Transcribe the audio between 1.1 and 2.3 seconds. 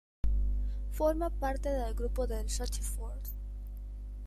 parte del grupo